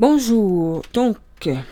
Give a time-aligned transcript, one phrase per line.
[0.00, 0.82] Bonjour.
[0.92, 1.16] Donc,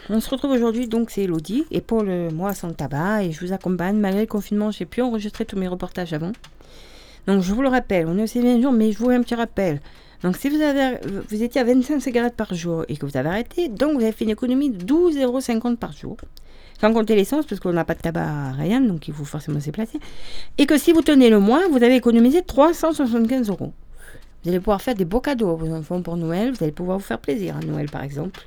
[0.08, 0.86] on se retrouve aujourd'hui.
[0.86, 3.24] Donc, c'est Elodie et Paul, euh, moi, sans le tabac.
[3.24, 3.96] Et je vous accompagne.
[3.96, 6.30] Malgré le confinement, j'ai pu enregistrer tous mes reportages avant.
[7.26, 9.22] Donc, je vous le rappelle, on est aussi bien jour, mais je vous fais un
[9.22, 9.80] petit rappel.
[10.22, 10.98] Donc, si vous, avez,
[11.28, 14.12] vous étiez à 25 cigarettes par jour et que vous avez arrêté, donc vous avez
[14.12, 16.16] fait une économie de 12,50 euros par jour.
[16.80, 19.70] Sans compter l'essence, parce qu'on n'a pas de tabac rien, donc il faut forcément se
[19.70, 19.98] placer.
[20.58, 23.72] Et que si vous tenez le mois, vous avez économisé 375 euros.
[24.42, 26.52] Vous allez pouvoir faire des beaux cadeaux à vos enfants pour Noël.
[26.52, 28.40] Vous allez pouvoir vous faire plaisir à Noël, par exemple.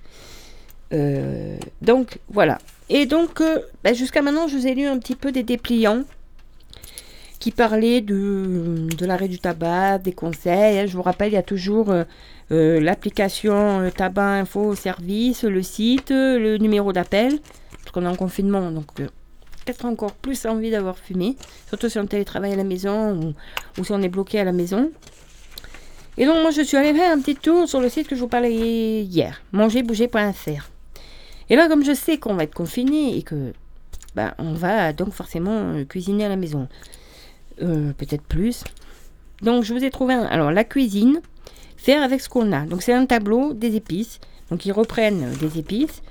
[0.94, 2.58] Euh, donc, voilà.
[2.90, 6.04] Et donc, euh, ben, jusqu'à maintenant, je vous ai lu un petit peu des dépliants
[7.40, 10.80] qui parlaient de, de l'arrêt du tabac, des conseils.
[10.80, 10.86] Hein.
[10.86, 16.58] Je vous rappelle, il y a toujours euh, l'application Tabac Info Service, le site, le
[16.58, 17.40] numéro d'appel,
[17.80, 18.70] parce qu'on est en confinement.
[18.72, 18.88] Donc,
[19.66, 21.36] peut-être encore plus envie d'avoir fumé,
[21.68, 23.34] surtout si on télétravaille à la maison ou,
[23.80, 24.92] ou si on est bloqué à la maison.
[26.18, 28.22] Et donc, moi, je suis allée faire un petit tour sur le site que je
[28.22, 30.70] vous parlais hier, mangerbouger.fr.
[31.50, 33.54] Et là, comme je sais qu'on va être confiné et que
[34.16, 36.68] ben, on va donc forcément euh, cuisiner à la maison,
[37.62, 38.64] euh, peut-être plus.
[39.42, 40.24] Donc, je vous ai trouvé un.
[40.24, 41.20] Alors, la cuisine,
[41.76, 42.66] faire avec ce qu'on a.
[42.66, 44.20] Donc, c'est un tableau des épices.
[44.50, 46.02] Donc, ils reprennent des épices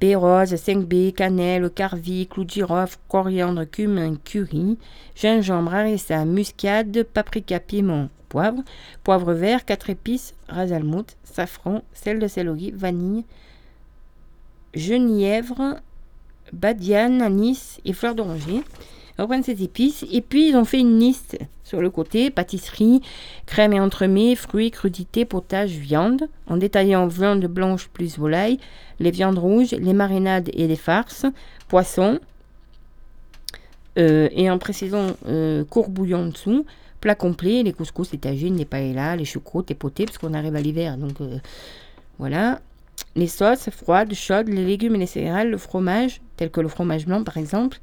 [0.00, 4.78] baie rose, 5B, cannelle, carvi, clou de girofle, coriandre, cumin, curry,
[5.14, 8.62] gingembre, harissa, muscade, paprika, piment, poivre,
[9.04, 10.68] poivre vert, 4 épices, ras
[11.24, 13.24] safran, sel de céleri, vanille,
[14.74, 15.76] genièvre,
[16.52, 18.62] badiane, anis et fleurs d'oranger.
[19.18, 23.00] Ils ces épices et puis ils ont fait une liste sur le côté pâtisserie,
[23.46, 28.58] crème et entremets, fruits, crudités, potage, viande, en détaillant viande blanche plus volaille,
[28.98, 31.26] les viandes rouges, les marinades et les farces,
[31.68, 32.18] poisson,
[33.98, 36.64] euh, et en précisant euh, bouillon en dessous,
[37.00, 40.54] Plat complet, les couscous, les tagines, les paellas, les choucroutes, les potés, parce qu'on arrive
[40.54, 40.98] à l'hiver.
[40.98, 41.38] Donc euh,
[42.18, 42.60] voilà.
[43.16, 47.06] Les sauces froides, chaudes, les légumes et les céréales, le fromage, tel que le fromage
[47.06, 47.80] blanc par exemple.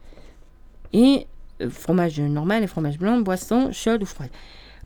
[0.94, 1.28] Et
[1.62, 4.30] euh, fromage normal et fromage blanc, boisson chaude ou froide.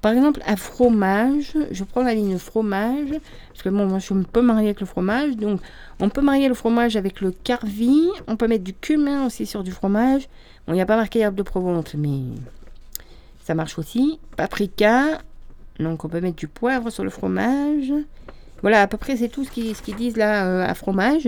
[0.02, 3.12] Par exemple, un fromage, je prends la ligne fromage,
[3.50, 5.62] parce que moi je peux marier avec le fromage, donc
[6.00, 9.64] on peut marier le fromage avec le carvi, on peut mettre du cumin aussi sur
[9.64, 10.28] du fromage.
[10.66, 12.20] Bon, il n'y a pas marqué herbe de Provence, mais
[13.44, 14.20] ça marche aussi.
[14.38, 15.22] Paprika.
[15.80, 17.94] Donc on peut mettre du poivre sur le fromage.
[18.62, 21.28] Voilà, à peu près c'est tout ce qu'ils disent là euh, à fromage.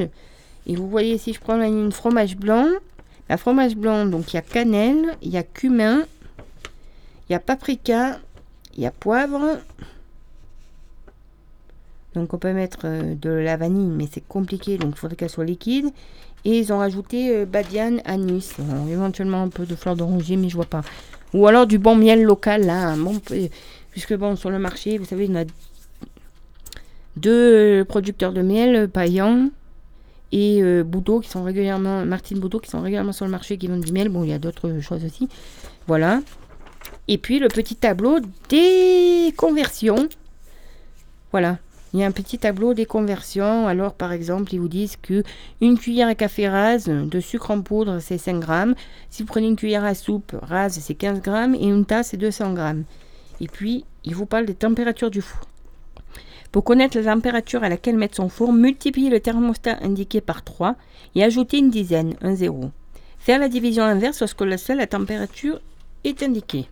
[0.65, 2.67] Et vous voyez, si je prends une fromage blanc,
[3.29, 6.05] la fromage blanc, donc il y a cannelle, il y a cumin,
[7.29, 8.19] il y a paprika,
[8.75, 9.59] il y a poivre.
[12.15, 15.29] Donc on peut mettre euh, de la vanille, mais c'est compliqué, donc il faudrait qu'elle
[15.29, 15.87] soit liquide.
[16.45, 18.53] Et ils ont rajouté euh, badiane, anis,
[18.89, 20.81] éventuellement un peu de fleur d'oranger, mais je vois pas.
[21.33, 22.95] Ou alors du bon miel local, là.
[23.89, 25.45] Puisque bon, sur le marché, vous savez, il y a
[27.15, 29.49] deux producteurs de miel, Payan
[30.33, 30.83] et euh,
[31.21, 34.09] qui sont régulièrement, Martine Boudot, qui sont régulièrement sur le marché, qui vendent du miel.
[34.09, 35.29] Bon, il y a d'autres choses aussi.
[35.85, 36.21] Voilà.
[37.07, 40.09] Et puis le petit tableau des conversions.
[41.31, 41.59] Voilà.
[41.93, 43.67] Il y a un petit tableau des conversions.
[43.67, 45.21] Alors, par exemple, ils vous disent que
[45.61, 48.73] une cuillère à café rase de sucre en poudre, c'est 5 grammes.
[49.11, 51.53] Si vous prenez une cuillère à soupe rase, c'est 15 grammes.
[51.53, 52.85] Et une tasse, c'est 200 grammes.
[53.39, 55.41] Et puis, ils vous parlent des températures du four.
[56.53, 60.75] Pour connaître la température à laquelle mettre son four, multipliez le thermostat indiqué par 3
[61.15, 62.69] et ajoutez une dizaine, un zéro.
[63.17, 65.59] Faire la division inverse lorsque la seule température
[66.03, 66.67] est indiquée.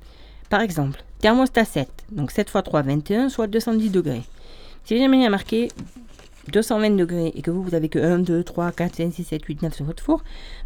[0.51, 4.21] Par exemple, thermostat 7, donc 7 x 3, 21, soit 210 degrés.
[4.85, 5.69] Si jamais il y a marqué
[6.51, 9.43] 220 degrés et que vous, vous avez que 1, 2, 3, 4, 5, 6, 7,
[9.43, 10.17] 8, 9 sur votre four,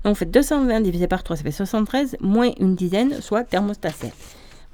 [0.04, 3.92] donc vous faites 220 divisé par 3, ça fait 73, moins une dizaine, soit thermostat
[3.92, 4.12] 7.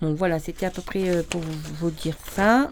[0.02, 1.42] Donc voilà, c'était à peu près euh, pour
[1.80, 2.72] vous dire ça.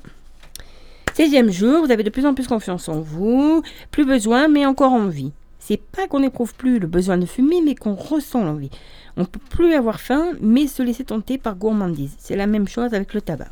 [1.15, 3.61] 16e jour, vous avez de plus en plus confiance en vous,
[3.91, 5.31] plus besoin, mais encore envie.
[5.59, 8.69] C'est pas qu'on n'éprouve plus le besoin de fumer, mais qu'on ressent l'envie.
[9.17, 12.15] On ne peut plus avoir faim, mais se laisser tenter par gourmandise.
[12.17, 13.49] C'est la même chose avec le tabac.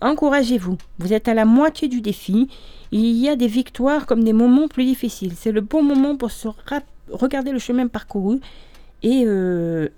[0.00, 0.76] Encouragez-vous.
[0.98, 2.48] Vous êtes à la moitié du défi.
[2.90, 5.32] Il y a des victoires comme des moments plus difficiles.
[5.36, 6.48] C'est le bon moment pour se
[7.10, 8.40] regarder le chemin parcouru
[9.02, 9.88] et, euh,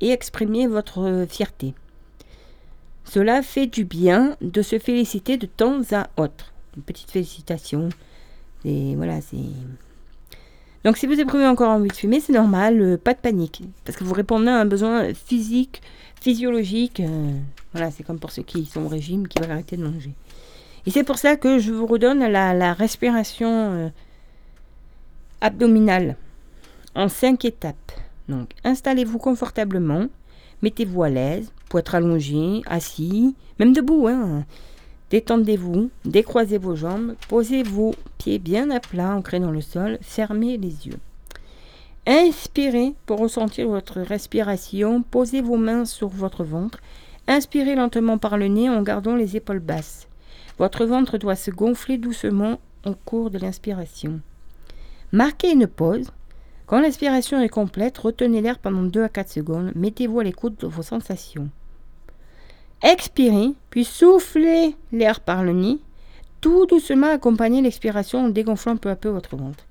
[0.00, 1.74] et exprimer votre fierté.
[3.10, 6.52] Cela fait du bien de se féliciter de temps à autre.
[6.76, 7.88] Une petite félicitation.
[8.64, 9.18] Et voilà.
[10.84, 13.64] Donc si vous éprouvez encore envie de fumer, c'est normal, euh, pas de panique.
[13.84, 15.82] Parce que vous répondez à un besoin physique,
[16.20, 17.00] physiologique.
[17.00, 17.32] Euh,
[17.72, 20.14] voilà, c'est comme pour ceux qui sont au régime, qui veulent arrêter de manger.
[20.86, 23.88] Et c'est pour ça que je vous redonne la, respiration euh,
[25.40, 26.14] abdominale
[26.94, 27.90] en cinq étapes.
[28.28, 30.06] Donc, installez-vous confortablement,
[30.62, 34.08] mettez-vous à l'aise, être allongé, assis, même debout.
[34.08, 34.44] Hein.
[35.10, 40.56] Détendez-vous, décroisez vos jambes, posez vos pieds bien à plat, ancrés dans le sol, fermez
[40.56, 40.98] les yeux.
[42.06, 46.78] Inspirez pour ressentir votre respiration, posez vos mains sur votre ventre,
[47.26, 50.08] inspirez lentement par le nez en gardant les épaules basses.
[50.58, 54.20] Votre ventre doit se gonfler doucement au cours de l'inspiration.
[55.12, 56.10] Marquez une pause.
[56.66, 60.68] Quand l'inspiration est complète, retenez l'air pendant 2 à 4 secondes, mettez-vous à l'écoute de
[60.68, 61.50] vos sensations.
[62.82, 65.78] Expirez, puis soufflez l'air par le nez.
[66.40, 69.66] Tout doucement accompagnez l'expiration en dégonflant peu à peu votre ventre.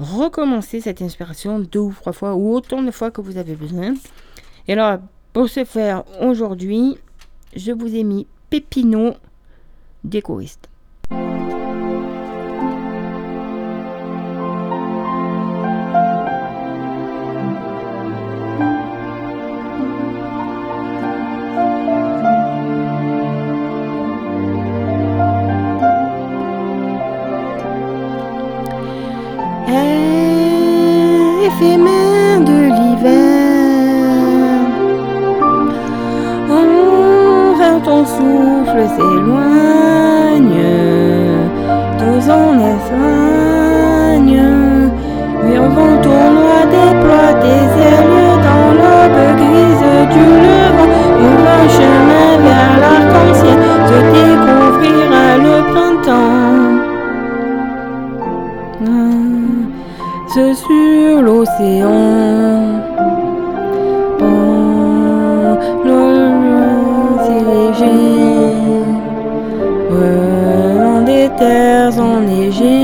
[0.00, 3.94] Recommencez cette inspiration deux ou trois fois ou autant de fois que vous avez besoin.
[4.66, 4.98] Et alors,
[5.32, 6.98] pour ce faire aujourd'hui,
[7.54, 9.14] je vous ai mis Pépino
[10.02, 10.68] décoriste.
[31.62, 34.02] Éphémère de l'hiver.
[36.50, 40.64] Enfin ton souffle s'éloigne,
[41.98, 43.31] tous en éloigne.
[60.34, 62.80] Sur l'océan.
[67.48, 67.90] Léger,
[71.04, 72.81] des terres enneigées.